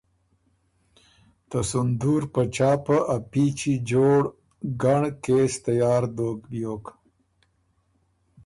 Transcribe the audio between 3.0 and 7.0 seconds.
ا پیچی جوړ ګنړ کېس تیار دوک بیوک